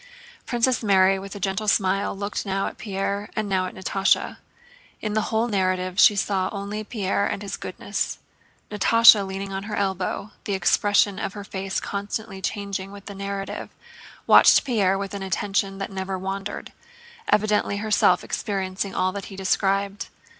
[0.47, 4.37] Princess Mary with a gentle smile looked now at Pierre and now at Natásha.
[4.99, 8.17] In the whole narrative she saw only Pierre and his goodness.
[8.71, 13.69] Natásha, leaning on her elbow, the expression of her face constantly changing with the narrative,
[14.25, 20.07] watched Pierre with an attention that never wandered—evidently herself experiencing all that he described.